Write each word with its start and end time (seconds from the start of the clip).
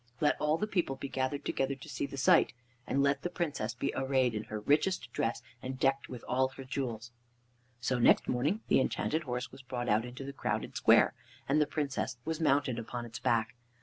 Let 0.19 0.35
all 0.41 0.57
the 0.57 0.65
people 0.65 0.95
be 0.95 1.09
gathered 1.09 1.45
together 1.45 1.75
to 1.75 1.87
see 1.87 2.07
the 2.07 2.17
sight, 2.17 2.53
and 2.87 3.03
let 3.03 3.21
the 3.21 3.29
Princess 3.29 3.75
be 3.75 3.93
arrayed 3.95 4.33
in 4.33 4.45
her 4.45 4.59
richest 4.59 5.13
dress 5.13 5.43
and 5.61 5.77
decked 5.79 6.09
with 6.09 6.25
all 6.27 6.47
her 6.47 6.63
jewels." 6.63 7.11
So 7.81 7.99
next 7.99 8.27
morning 8.27 8.61
the 8.67 8.81
Enchanted 8.81 9.21
Horse 9.25 9.51
was 9.51 9.61
brought 9.61 9.89
out 9.89 10.03
into 10.03 10.23
the 10.23 10.33
crowded 10.33 10.75
square, 10.75 11.13
and 11.47 11.61
the 11.61 11.67
Princess 11.67 12.17
was 12.25 12.41
mounted 12.41 12.79
upon 12.79 13.05
its 13.05 13.19
back. 13.19 13.53